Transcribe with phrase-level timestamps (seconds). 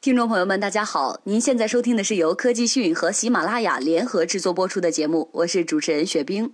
[0.00, 1.20] 听众朋友们，大家好！
[1.24, 6.52] 您现在收听的是由科技讯和喜马拉雅联合制作播出的节目，我是主持人雪冰。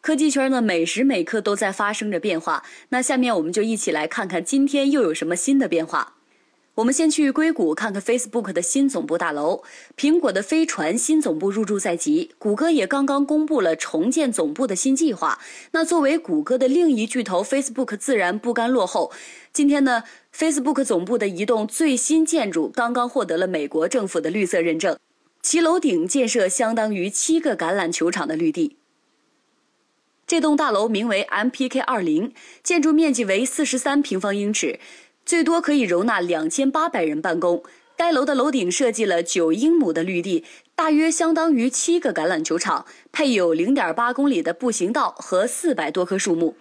[0.00, 2.62] 科技圈呢，每时每刻都在发生着变化。
[2.90, 6.14] 那下面我们就一起来看看今天又有什么新的变化。
[6.76, 9.62] 我们先去硅谷看看 Facebook 的新总部大楼，
[9.96, 15.38] 苹果的飞船新总部入驻在即，谷歌也刚刚公布了重建总部的新计划。
[15.70, 19.12] 那作为谷歌的另一巨头，Facebook 自然不甘落后。
[19.52, 20.02] 今天呢
[20.36, 24.98] ，Facebook 总部的一栋最新建筑刚刚获得了美国政府的绿色认证，
[25.42, 28.78] 其楼顶建设相当于七个橄榄球场的绿地。
[30.26, 32.32] 这栋大楼名为 MPK 二零，
[32.62, 34.80] 建筑面积为四十三平方英尺。
[35.24, 37.62] 最多可以容纳两千八百人办公。
[37.96, 46.56] 该楼的楼顶设计了九英亩的绿地，大约相当于七个橄榄球场，配有零点八公里的步行道和四百多棵树木。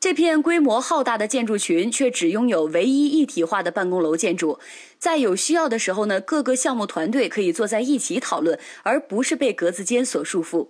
[0.00, 4.58] 这片规模浩大的建筑群却只拥有唯一一体化的办公楼建筑。
[4.98, 10.68] 在有需要的时候呢，各个项目团队可以坐在一起讨论，而不是被格子间所束缚。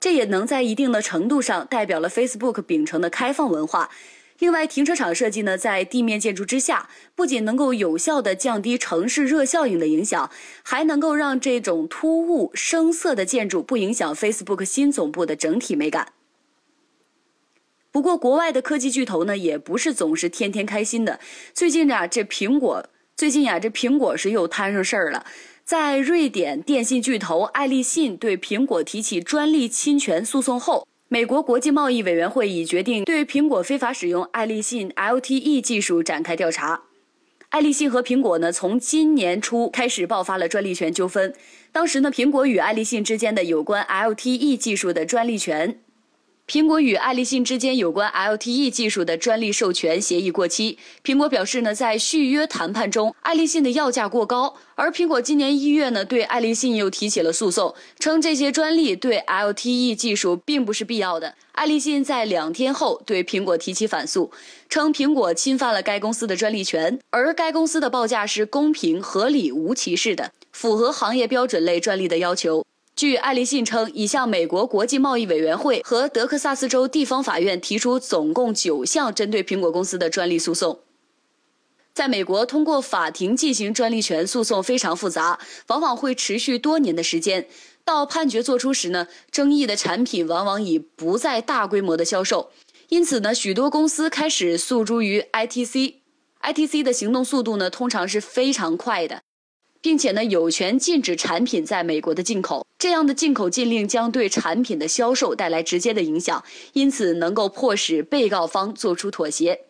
[0.00, 3.90] 这也能在一定的程度上代表了 Facebook 秉承的开放文化。
[4.42, 10.32] 另外，停车场设计呢，在地面建筑之下，不仅能够有效的降低城市热效应的影响，
[10.64, 16.08] 还能够让这种突兀生涩的建筑不影响 Facebook 新总部的整体美感。
[17.92, 21.20] 不过，国外的科技巨头呢，也不是总是天天开心的。
[21.54, 25.24] 最近呀，这苹果最近呀，这苹果是又摊上事儿了。
[25.64, 30.88] 在瑞典电信巨头爱立信对苹果提起专利侵权诉讼后。
[31.12, 36.84] 美国国际贸易委员会已决定对苹果非法使用爱立信 LTE 技术展开调查。
[37.50, 41.34] 爱立信和苹果呢，从今年初开始爆发了专利权纠纷。
[41.70, 45.78] 当时呢，苹果与爱立信之间的有关 LTE 技术的专利权。
[46.48, 50.76] 苹果与爱立信之间有关 LTE 技术的专利授权协议过期。
[51.02, 54.54] 苹果表示呢，在续约谈判中，爱立信的要价过高。
[54.74, 61.34] 而苹果今年一月呢，对爱立信又提起了诉讼，称这些专利对 LTE 技术并不是必要的。
[61.52, 64.30] 爱立信在两天后对苹果提起反诉，
[64.68, 72.62] 称苹果侵犯了该公司的专利权，而该公司的报价是公平、合理、无歧视的，符合行业标准类专利的要求。
[73.02, 80.78] 据爱立信称，已向美国国际贸易委员会和德克萨斯州地方法院提出总共九项针对苹果公司的专利诉讼。
[81.92, 87.48] 在美国，通过法庭进行专利权诉讼非常复杂，往往会持续多年的时间。
[87.84, 92.52] 到判决作出时呢，争议的产品往往已不再大规模的销售，
[92.90, 95.94] 因此呢，许多公司开始诉诸于 ITC。
[96.40, 99.22] ITC 的行动速度呢，通常是非常快的。
[99.82, 102.64] 并且呢，有权禁止产品在美国的进口。
[102.78, 109.60] 这样的进口禁令将对产品的销售带来直接的影响，因此能够迫使被告方做出妥协。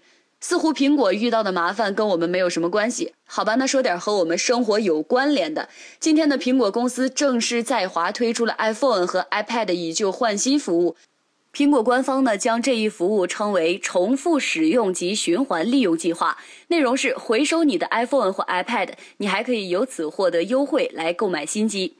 [0.40, 3.54] 似乎苹果遇到的麻烦跟我们没有什么关系，好吧？
[3.54, 5.68] 那说点和我们生活有关联的。
[6.00, 10.96] 今天的苹果公司正式在华推出了 iPhone 和 iPad 以旧换新服务。
[11.54, 21.98] 苹果官方呢将这一服务称为重复使用及循环利用计划，内容是回收你的 iPhone 或 iPad，你还可以由此获得优惠来购买新机。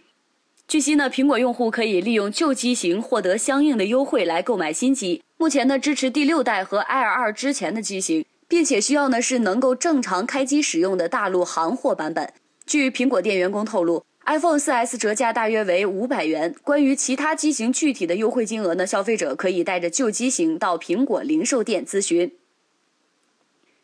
[0.67, 5.23] 据悉呢，苹果用户可以利用旧机型获得相应的优惠来购买新机。
[5.37, 12.33] 目前呢支持第六代和 Air 二之前的机型，并且需要呢是能够正常开机使用的大陆行货版本。
[12.65, 14.03] 据苹果店员工透露。
[14.27, 16.55] iPhone 4S 折价大约为五百元。
[16.63, 18.87] 关于其他机型具体的优惠金额呢？
[18.87, 22.33] 消费者可以带着旧机型到苹果零售店咨询。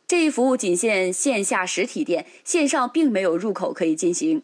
[0.07, 4.43] 这一服务仅限线下实体店，线上并没有入口可以进行。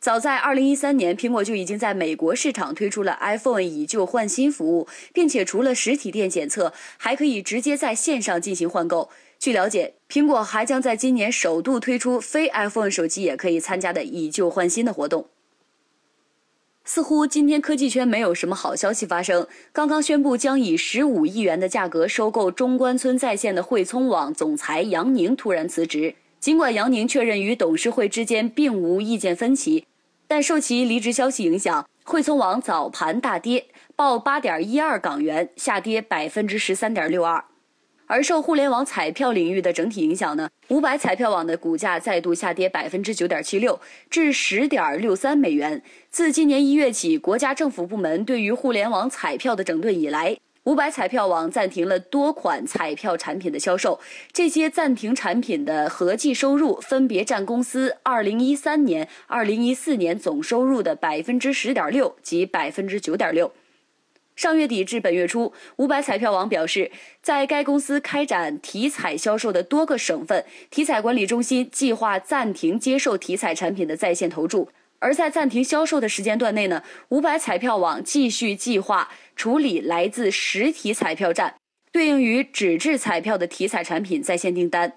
[0.00, 9.10] 早在2013年，苹果就已经在美国市场推出了 iPhone 以旧换新服务，并且除了实体店检测，还可以直接在线上进行换购。
[9.38, 15.28] 据了解，苹果还将在今年首度推出非 iPhone 手机也可以参加的以旧换新的活动。
[16.84, 19.46] 似乎今天科技圈没有什么好消息发生。
[19.72, 26.16] 刚刚宣布将以十五亿元的价格收购中关村在线的汇聪网总裁杨宁突然辞职。
[26.40, 29.84] 尽管杨宁确认与董事会之间并无意见分歧，
[30.26, 37.44] 但受其离职消息影响，汇聪网早盘大跌，报八点一二港元，下跌百分之十三点六二。
[38.08, 43.78] 而受互联网彩票领域的整体影响呢，五百彩票网的股价再度下跌百分之九点七六，
[44.08, 45.82] 至十点六三美元。
[46.10, 50.34] 自今年一月起，国家政府部门对于互联网彩票的整顿以来，
[50.64, 54.00] 五百彩票网暂停了多款彩票产品的销售。
[54.32, 63.52] 这些暂停产品的合计收入分别占公司二零一三年、二零一四年总收入的百分之十点六及百分之九点六。
[64.38, 74.68] 上月底至本月初，五百彩票网表示，在该公司开展体彩销售的多个省份，体彩管理中心计划暂停接受体彩产品的在线投注。
[75.00, 81.56] 而在暂停销售的时间段内呢，五百彩票网继续计划处理来自实体彩票站
[81.90, 84.92] 对应于纸质彩票的体彩产品在线订单。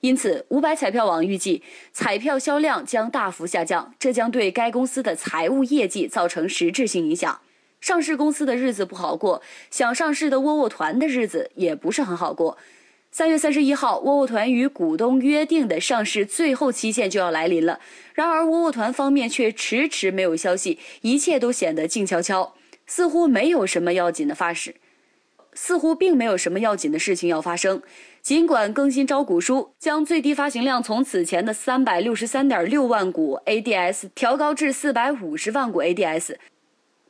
[0.00, 1.62] 因此，五百彩票网预计
[1.92, 7.38] 彩票销量将大幅下降，这将对该公司的财务业绩造成实质性影响。
[7.80, 9.40] 上市公司的日子不好过，
[9.70, 12.58] 想上市的窝窝团的日子也不是很好过。
[13.10, 17.80] 三月三十一号，窝窝团与股东约定的上市最后期限就要来临了，
[18.12, 22.54] 然而窝窝团方面却迟迟没有消息，一切都显得静悄悄，
[22.86, 24.74] 似乎没有什么要紧的发事，
[25.54, 27.80] 似乎并没有什么要紧的事情要发生。
[28.20, 36.34] 尽管更新招股书，将最低发行量从此前的三百六十三点六万股 ADS 调高至四百五十万股 ADS。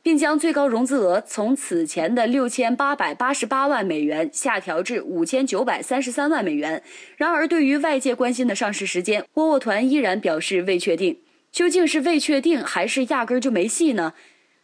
[0.01, 6.81] 并将最高融资额从此前的六千八百八十八万美元下调至五千九百三十三万美元。
[7.17, 11.17] 然而，对于外界关心的上市时间，窝窝团依然表示未确定。
[11.51, 14.13] 究竟是未确定，还是压根儿就没戏呢？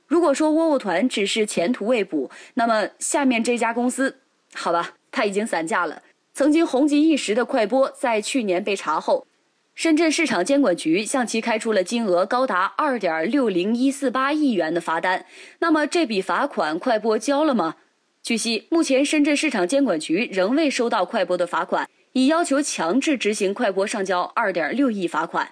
[0.07, 4.17] 如果说窝窝团只是前途未卜，那么下面这家公司，
[4.53, 6.03] 好吧，它已经散架了。
[6.33, 9.25] 曾经红极一时的快播，在去年被查后。
[9.75, 15.25] 深圳市场监管局向其开出了金额高达二点六零一四八亿元的罚单。
[15.59, 17.75] 那么这笔罚款快播交了吗？
[18.23, 25.51] 据悉，目前深圳市场监管局仍未收到快播的罚款，已要求强制执行快播上交二点六亿罚款。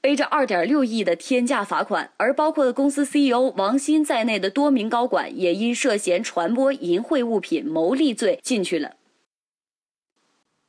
[0.00, 8.96] 背着二点六亿的天价罚款，而包括的公司 CEO 王鑫在内的多名高管也因涉嫌传播淫秽物品牟利罪进去了。